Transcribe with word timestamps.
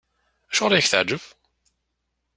Acuɣeṛ 0.51 0.73
i 0.73 0.79
ak-teɛǧeb? 0.79 1.23